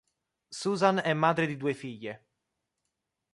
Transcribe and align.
Susan 0.49 0.97
è 1.03 1.13
madre 1.13 1.45
di 1.45 1.57
due 1.57 1.75
figlie. 1.75 2.25